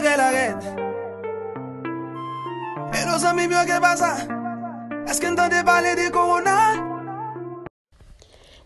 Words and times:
la 0.00 0.32
E 0.32 0.54
nos 3.06 3.24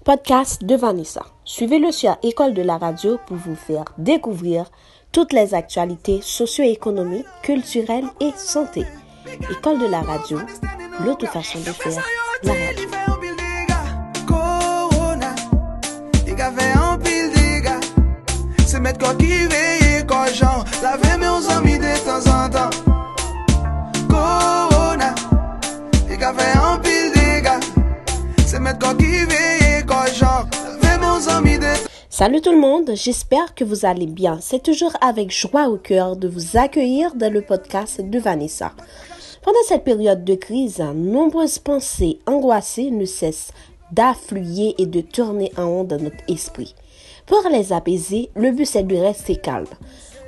Podcast 0.04 0.62
de 0.62 0.76
Vanessa. 0.76 1.24
Suivez-le 1.44 1.90
sur 1.90 2.18
École 2.22 2.52
de 2.52 2.62
la 2.62 2.76
radio 2.76 3.18
pour 3.26 3.38
vous 3.38 3.54
faire 3.56 3.84
découvrir 3.96 4.70
toutes 5.10 5.32
les 5.32 5.54
actualités 5.54 6.20
socio-économiques, 6.22 7.26
culturelles 7.42 8.08
et 8.20 8.32
santé. 8.36 8.84
École 9.50 9.78
de 9.78 9.86
la 9.86 10.02
radio, 10.02 10.38
l'autre 11.04 11.26
façon 11.26 11.60
de 11.60 11.72
faire 11.72 12.04
la 12.42 12.52
radio. 12.52 12.88
Se 18.66 18.80
met 18.80 18.96
ki 18.96 19.46
veye 19.52 19.81
Salut 32.08 32.40
tout 32.40 32.52
le 32.52 32.58
monde, 32.58 32.92
j'espère 32.94 33.54
que 33.54 33.64
vous 33.64 33.84
allez 33.84 34.06
bien. 34.06 34.38
C'est 34.40 34.62
toujours 34.62 34.92
avec 35.02 35.30
joie 35.30 35.68
au 35.68 35.76
cœur 35.76 36.16
de 36.16 36.28
vous 36.28 36.56
accueillir 36.56 37.14
dans 37.14 37.30
le 37.30 37.42
podcast 37.42 38.00
de 38.00 38.18
Vanessa. 38.18 38.72
Pendant 39.42 39.62
cette 39.68 39.84
période 39.84 40.24
de 40.24 40.34
crise, 40.34 40.82
nombreuses 40.94 41.58
pensées 41.58 42.20
angoissées 42.24 42.90
ne 42.90 43.04
cessent 43.04 43.52
d'affluer 43.90 44.74
et 44.78 44.86
de 44.86 45.02
tourner 45.02 45.52
en 45.58 45.66
rond 45.66 45.84
dans 45.84 46.00
notre 46.00 46.24
esprit. 46.26 46.74
Pour 47.26 47.42
les 47.50 47.74
apaiser, 47.74 48.30
le 48.34 48.50
but 48.52 48.64
c'est 48.64 48.86
de 48.86 48.96
rester 48.96 49.36
calme. 49.36 49.66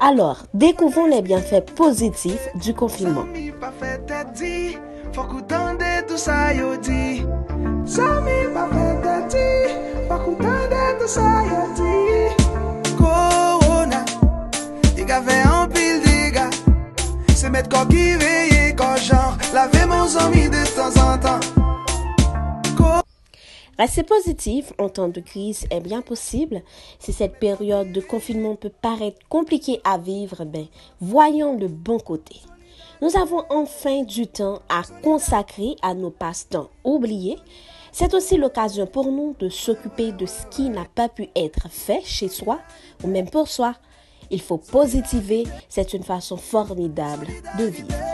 Alors, 0.01 0.43
découvrons 0.53 1.07
les 1.07 1.23
bienfaits 1.23 1.71
positifs 1.75 2.49
du 2.57 2.75
confinement. 2.75 3.25
Ki 17.95 18.17
veye 18.19 18.75
jan 18.99 19.39
Lave 19.55 20.09
zami 20.09 20.49
de 20.49 20.65
tan 20.75 20.91
an 21.01 21.19
tan 21.19 21.54
Rester 23.79 24.05
positif 24.05 24.73
en 24.79 24.89
temps 24.89 25.09
de 25.09 25.21
crise 25.21 25.67
est 25.71 25.81
bien 25.81 26.01
possible. 26.01 26.63
Si 26.99 27.13
cette 27.13 27.39
période 27.39 27.93
de 27.93 28.01
confinement 28.01 28.55
peut 28.55 28.71
paraître 28.71 29.19
compliquée 29.29 29.81
à 29.85 29.99
vivre, 29.99 30.45
ben, 30.45 30.67
voyons 31.01 31.59
le 31.59 31.69
bon 31.69 31.99
côté. 31.99 32.37
Nous 33.03 33.17
avons 33.17 33.45
enfin 33.51 34.03
du 34.03 34.27
temps 34.27 34.61
à 34.69 34.83
consacrer 35.03 35.75
à 35.83 35.95
nos 35.95 36.11
passe-temps 36.11 36.71
oubliés. 36.85 37.37
C'est 37.91 38.15
aussi 38.15 38.37
l'occasion 38.37 38.87
pour 38.87 39.11
nous 39.11 39.35
de 39.39 39.49
s'occuper 39.49 40.13
de 40.13 40.27
ce 40.27 40.47
qui 40.47 40.69
n'a 40.69 40.85
pas 40.95 41.09
pu 41.09 41.29
être 41.35 41.69
fait 41.69 42.03
chez 42.05 42.29
soi 42.29 42.61
ou 43.03 43.09
même 43.09 43.29
pour 43.29 43.49
soi. 43.49 43.75
Il 44.31 44.41
faut 44.41 44.59
positiver, 44.59 45.45
c'est 45.69 45.93
une 45.93 46.03
façon 46.03 46.37
formidable 46.37 47.27
de 47.59 47.65
vivre. 47.65 48.14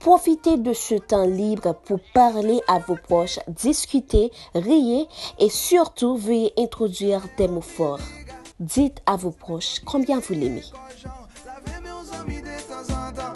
Profitez 0.00 0.56
de 0.56 0.72
ce 0.72 0.94
temps 0.94 1.26
libre 1.26 1.74
pour 1.84 2.00
parler 2.14 2.60
à 2.68 2.78
vos 2.78 2.96
proches, 2.96 3.38
discuter, 3.48 4.30
riez 4.54 5.06
et 5.38 5.48
surtout 5.48 6.16
veuillez 6.16 6.52
introduire 6.58 7.22
des 7.36 7.48
mots 7.48 7.60
forts. 7.60 8.00
Dites 8.60 9.02
à 9.06 9.16
vos 9.16 9.32
proches 9.32 9.80
combien 9.84 10.18
vous 10.20 10.34
l'aimez. 10.34 10.64
Lave 11.46 11.80
men 11.82 12.04
zami 12.04 12.40
de 12.42 12.56
tan 12.68 12.84
an 12.94 13.12
tan 13.14 13.32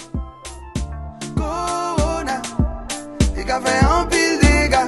Korona 1.38 2.36
Di 3.34 3.44
ka 3.44 3.60
fe 3.60 3.74
an 3.86 4.08
pil 4.10 4.38
dega 4.42 4.82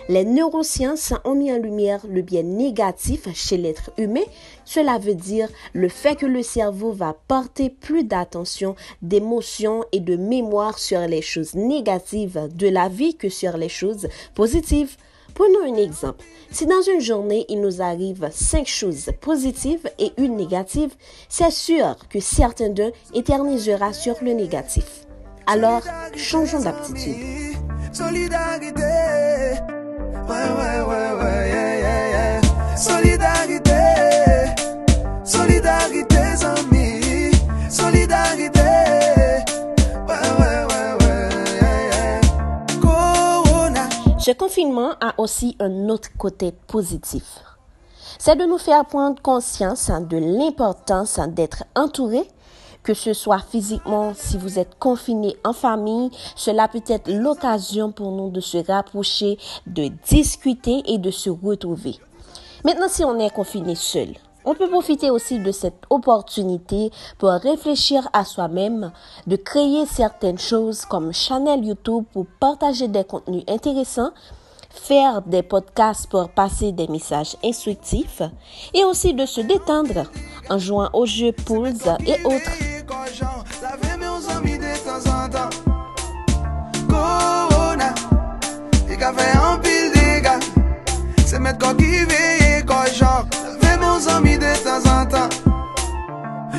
Les 0.09 0.25
neurosciences 0.25 1.13
ont 1.25 1.35
mis 1.35 1.53
en 1.53 1.59
lumière 1.59 2.01
le 2.09 2.23
bien 2.23 2.43
négatif 2.43 3.29
chez 3.35 3.57
l'être 3.57 3.91
humain. 3.99 4.25
Cela 4.65 4.99
veut 4.99 5.15
dire 5.15 5.49
le 5.73 5.89
fait 5.89 6.17
que 6.17 6.27
le 6.27 6.43
cerveau 6.43 6.93
va 6.93 7.17
porter 7.29 7.71
plus 7.71 8.05
d'attention, 8.05 8.75
d'émotion 9.01 9.85
et 9.93 10.01
de 10.01 10.17
mémoire 10.17 10.79
sur 10.79 11.01
les 11.01 11.23
choses 11.23 11.55
négatives 11.55 12.49
de 12.55 12.69
la 12.69 12.89
vie 12.89 13.17
que 13.17 13.29
sur 13.29 13.57
les 13.57 13.69
choses 13.69 14.09
positives. 14.35 14.97
Prenons 15.35 15.65
un 15.65 15.77
exemple. 15.77 16.25
Si 16.51 16.67
dans 16.67 16.83
une 16.83 17.01
journée, 17.01 17.47
il 17.49 17.61
nous 17.61 17.81
arrive 17.81 18.29
cinq 18.33 18.67
choses 18.67 19.11
positives 19.21 19.89
et 19.99 20.13
une 20.19 20.37
négative, 20.37 20.95
c'est 21.29 21.51
sûr 21.51 21.97
que 22.11 22.21
certains 22.21 22.69
d'eux 22.69 22.93
éternisera 23.15 23.93
sur 23.93 24.17
le 24.23 24.33
négatif. 24.33 25.07
Alors, 25.47 25.83
changeons 26.15 26.61
d'aptitude. 26.61 27.17
Ce 44.33 44.37
confinement 44.39 44.93
a 44.99 45.13
aussi 45.19 45.59
un 45.61 45.91
autre 45.91 46.09
côté 46.17 46.53
positif. 46.67 47.41
C'est 48.19 48.35
de 48.35 48.47
nous 48.47 48.57
faire 48.57 48.87
prendre 48.87 49.21
conscience 49.21 49.91
de 49.91 50.17
l'importance 50.17 51.21
d'être 51.29 51.65
entouré, 51.77 52.23
que 52.83 52.95
ce 52.95 53.13
soit 53.13 53.41
physiquement, 53.41 54.15
si 54.15 54.39
vous 54.39 54.59
êtes 54.59 54.79
confiné 54.79 55.37
en 55.45 55.53
famille, 55.53 56.11
cela 56.35 56.67
peut 56.67 56.81
être 56.87 57.13
l'occasion 57.13 57.93
pour 57.93 58.11
nous 58.11 58.31
de 58.31 58.41
se 58.41 58.57
rapprocher, 58.57 59.37
de 59.67 59.89
discuter 60.09 60.83
et 60.87 60.97
de 60.97 61.11
se 61.11 61.29
retrouver. 61.29 61.97
Maintenant, 62.65 62.89
si 62.89 63.05
on 63.05 63.19
est 63.19 63.35
confiné 63.35 63.75
seul, 63.75 64.15
on 64.45 64.55
peut 64.55 64.69
profiter 64.69 65.11
aussi 65.11 65.39
de 65.39 65.53
cette 65.53 65.83
opportunité 65.91 66.91
pour 67.19 67.31
réfléchir 67.31 68.09
à 68.13 68.25
soi-même, 68.25 68.93
de 69.27 69.37
créer 69.37 69.87
certaines 69.87 70.39
choses 70.39 70.85
comme 70.85 71.13
channel 71.13 71.65
YouTube 71.65 72.05
pour 72.13 72.27
partager 72.41 72.89
des 72.89 73.05
contenus 73.05 73.45
intéressants, 73.49 74.11
faire 74.71 75.23
des 75.23 75.43
podcasts 75.43 76.09
pour 76.09 76.29
passer 76.31 76.73
des 76.73 76.89
messages 76.89 77.37
instructifs 77.45 78.23
et 78.75 78.85
aussi 78.85 79.15
de 79.15 79.27
se 79.27 79.41
détendre 79.41 80.05
en 80.51 80.59
jouant 80.59 80.91
aux 80.93 81.07
jeux 81.07 81.33
Pools 81.33 81.75
et 82.07 82.23
autres. 82.25 82.51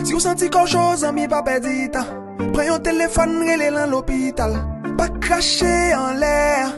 Si 0.03 0.13
ou 0.13 0.19
santi 0.19 0.47
ko 0.47 0.63
cho 0.63 0.95
zami 0.95 1.27
pa 1.27 1.43
pedi 1.43 1.91
tan 1.91 2.07
Pren 2.55 2.67
yon 2.71 2.79
telefon 2.79 3.43
rele 3.43 3.67
lan 3.75 3.91
l'hopital 3.91 4.55
Pa 4.95 5.11
krashe 5.19 5.91
an 5.91 6.23
lèr 6.23 6.71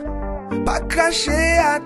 Pa 0.66 0.82
krashe 0.90 1.42
a 1.62 1.78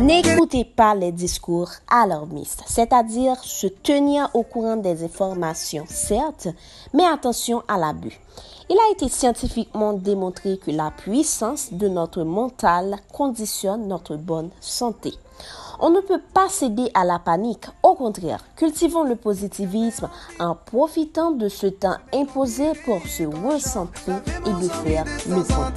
N'écoutez 0.00 0.64
pas 0.64 0.94
les 0.94 1.12
discours 1.12 1.70
alarmistes, 1.88 2.62
c'est-à-dire 2.66 3.36
se 3.42 3.66
tenir 3.66 4.28
au 4.34 4.42
courant 4.42 4.76
des 4.76 5.04
informations, 5.04 5.84
certes, 5.88 6.48
mais 6.94 7.04
attention 7.04 7.62
à 7.66 7.76
l'abus. 7.78 8.18
Il 8.70 8.76
a 8.76 8.92
été 8.92 9.08
scientifiquement 9.08 9.94
démontré 9.94 10.58
que 10.58 10.70
la 10.70 10.90
puissance 10.90 11.72
de 11.72 11.88
notre 11.88 12.22
mental 12.22 12.96
conditionne 13.12 13.88
notre 13.88 14.16
bonne 14.16 14.50
santé. 14.60 15.14
On 15.80 15.90
ne 15.90 16.00
peut 16.00 16.20
pas 16.34 16.48
céder 16.48 16.90
à 16.94 17.04
la 17.04 17.18
panique. 17.18 17.66
Au 17.82 17.94
contraire, 17.94 18.44
cultivons 18.56 19.04
le 19.04 19.16
positivisme 19.16 20.08
en 20.38 20.54
profitant 20.54 21.30
de 21.30 21.48
ce 21.48 21.68
temps 21.68 21.96
imposé 22.12 22.72
pour 22.84 23.06
se 23.06 23.24
recentrer 23.24 24.12
et 24.44 24.52
de 24.52 24.68
faire 24.68 25.04
le 25.28 25.42
point. 25.42 25.72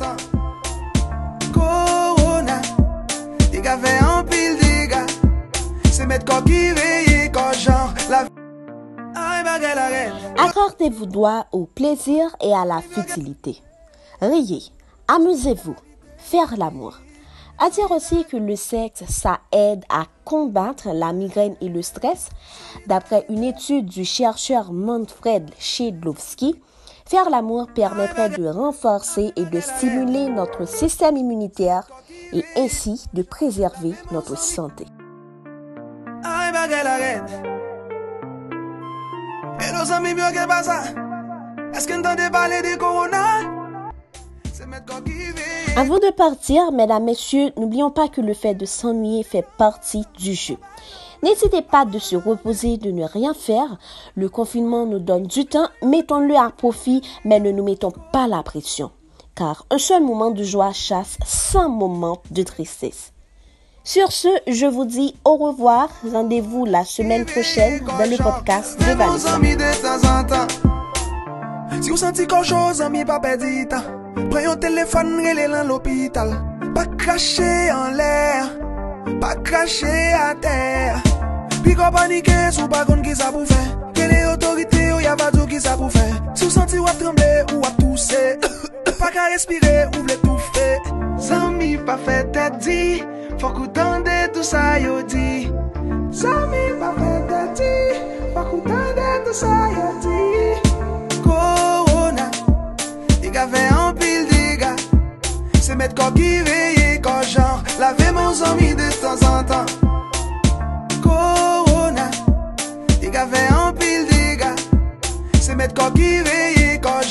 Un 3.72 4.24
pile 4.26 4.58
dégâts. 4.58 5.06
C'est 5.90 6.06
mettre 6.06 6.26
quoi 6.26 6.42
qui 6.42 6.72
veille, 6.72 7.32
quand 7.32 7.54
genre 7.54 7.94
la 8.10 8.26
arrête. 9.78 10.12
Accordez-vous 10.38 11.06
droit 11.06 11.46
au 11.54 11.68
plaisir 11.68 12.36
et 12.42 12.54
à 12.54 12.66
la 12.66 12.82
futilité. 12.82 13.62
Riez, 14.20 14.64
amusez-vous, 15.08 15.78
faire 16.18 16.58
l'amour. 16.58 16.98
À 17.60 17.70
dire 17.70 17.90
aussi 17.92 18.26
que 18.26 18.36
le 18.36 18.58
sexe, 18.58 19.04
ça 19.08 19.40
aide 19.54 19.86
à 19.88 20.04
combattre 20.26 20.90
la 20.94 21.14
migraine 21.14 21.56
et 21.62 21.70
le 21.70 21.82
stress. 21.82 22.28
D'après 22.88 23.26
une 23.30 23.46
étude 23.46 23.86
du 23.86 24.04
chercheur 24.04 24.74
Manfred 24.74 25.50
Shedlovsky, 25.58 26.60
faire 27.06 27.30
l'amour 27.30 27.68
permettrait 27.74 28.32
de 28.32 28.48
renforcer 28.48 29.32
et 29.38 29.46
de 29.46 29.62
stimuler 29.62 30.28
notre 30.28 30.68
système 30.68 31.16
immunitaire 31.16 31.88
et 32.34 32.44
ainsi 32.58 33.06
de 33.14 33.22
préserver 33.22 33.94
notre 34.12 34.38
santé. 34.38 34.86
Avant 45.78 46.00
de 46.00 46.12
partir, 46.12 46.72
mesdames, 46.72 47.04
messieurs, 47.06 47.52
n'oublions 47.58 47.92
pas 47.92 48.08
que 48.08 48.22
le 48.22 48.34
fait 48.34 48.56
de 48.56 48.66
s'ennuyer 48.66 49.24
fait 49.24 49.46
partie 49.58 50.04
du 50.18 50.34
jeu. 50.34 50.58
N'hésitez 51.24 51.62
pas 51.62 51.86
de 51.86 52.00
se 52.00 52.16
reposer, 52.16 52.78
de 52.78 52.92
ne 52.92 53.04
rien 53.04 53.34
faire. 53.34 53.78
Le 54.16 54.28
confinement 54.28 54.86
nous 54.86 55.00
donne 55.00 55.28
du 55.28 55.46
temps, 55.46 55.70
mettons-le 55.84 56.36
à 56.36 56.50
profit, 56.50 57.02
mais 57.26 57.40
ne 57.40 57.52
nous 57.52 57.64
mettons 57.64 57.94
pas 58.12 58.28
la 58.28 58.42
pression. 58.44 58.92
Car 59.42 59.66
un 59.72 59.80
seul 59.80 60.04
moment 60.04 60.30
de 60.30 60.44
joie 60.44 60.72
chasse 60.72 61.18
100 61.26 61.68
moments 61.68 62.22
de 62.30 62.44
tristesse. 62.44 63.12
Sur 63.84 64.12
ce, 64.12 64.28
je 64.46 64.68
vous 64.68 64.86
dis 64.86 65.16
au 65.26 65.36
revoir. 65.36 65.90
Rendez-vous 66.14 66.66
la 66.66 66.86
semaine 66.86 67.26
prochaine 67.26 67.84
dans 67.84 68.08
le 68.08 68.18
podcast 68.18 68.80
de 68.80 68.94
Vanessa. 68.94 69.34
amis. 69.34 69.56
Si 71.82 71.90
vous 71.90 71.98
sentez 71.98 72.28
quelque 72.28 72.46
chose, 72.46 72.84
ami, 72.84 73.04
pas. 73.04 73.20
Prenez 73.20 74.46
un 74.46 74.58
téléphone, 74.58 75.16
relez 75.28 75.48
dans 75.48 75.68
l'hôpital. 75.68 76.40
Pas 76.76 76.86
cracher 76.86 77.72
en 77.72 77.90
l'air, 77.96 78.46
pas 79.20 79.34
cracher 79.38 80.14
à 80.14 80.36
terre. 80.36 81.02
Puis 81.64 81.74
qu'on 81.74 81.90
panique, 81.90 82.30
sous 82.52 82.68
pas 82.68 82.86
qui 83.04 83.16
ça 83.16 83.32
pour 83.32 83.48
faire. 83.48 83.92
Que 83.96 84.02
les 84.02 84.24
autorités, 84.32 84.94
ou 84.94 85.00
y 85.00 85.08
a 85.08 85.16
pas 85.16 85.32
qui 85.50 85.60
ça 85.60 85.76
pour 85.76 85.92
faire. 85.92 86.22
Si 86.36 86.44
vous 86.44 86.52
sentez 86.52 86.78
ou 86.78 86.86
à 86.86 86.92
trembler 86.92 87.42
ou 87.56 87.66
à 87.66 87.72
tousser. 87.82 88.38
pas 89.02 89.10
qu'à 89.10 89.26
respirer 89.34 89.86
ou 89.98 90.06
l'étouffer. 90.06 90.78
Zami, 91.18 91.78
pas 91.78 91.98
fait 91.98 92.32
dit. 92.60 93.04
Faut 93.40 93.68
tende 93.74 94.10
tout 94.32 94.44
ça, 94.44 94.80
yo 94.80 95.02
dit. 95.02 95.52
Zami, 96.12 96.64
pas 96.80 96.94
fait 97.00 97.54
dit. 97.58 98.00
Faut 98.36 98.62
tende 98.70 99.08
tout 99.26 99.34
ça, 99.34 99.48
yo 99.76 99.88
dit. 100.04 101.20
Corona, 101.24 102.30
il 103.24 103.36
a 103.36 103.48
fait 103.48 103.74
un 103.74 103.92
pile 103.94 104.28
dégâts. 104.30 104.80
C'est 105.60 105.76
mettre 105.76 105.96
quoi 105.96 106.12
qui 106.12 106.40
veille, 106.42 107.02
quand 107.02 107.22
laver 107.80 108.12
mon 108.12 108.34
ami 108.52 108.76
de 108.76 108.88
temps 109.02 109.22
en 109.28 109.44
temps. 109.44 109.70
Corona, 111.02 112.08
il 113.02 113.18
a 113.18 113.26
fait 113.26 113.50
un 113.52 113.72
pile 113.74 114.06
dégâts. 114.12 114.60
C'est 115.40 115.56
mettre 115.56 115.74
quoi 115.74 115.90
qui 115.92 116.22
veille, 116.22 116.80
quand 116.80 117.02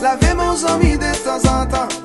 laver 0.00 0.34
mon 0.34 0.56
ami 0.72 0.96
de 0.96 1.13
temps 1.40 1.50
en 1.50 1.66
temps. 1.66 2.03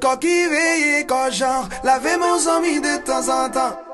Quoi 0.00 0.16
qui 0.16 0.46
veille, 0.46 1.06
quand 1.06 1.30
genre, 1.30 1.68
laver 1.84 2.16
mon 2.16 2.46
ami 2.56 2.80
de 2.80 2.96
temps 3.04 3.28
en 3.28 3.50
temps. 3.50 3.87